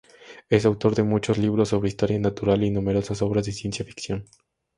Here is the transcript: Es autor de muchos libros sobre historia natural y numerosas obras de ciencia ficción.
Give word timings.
Es 0.49 0.65
autor 0.65 0.95
de 0.95 1.03
muchos 1.03 1.37
libros 1.37 1.69
sobre 1.69 1.89
historia 1.89 2.17
natural 2.17 2.63
y 2.63 2.71
numerosas 2.71 3.21
obras 3.21 3.45
de 3.45 3.51
ciencia 3.51 3.85
ficción. 3.85 4.25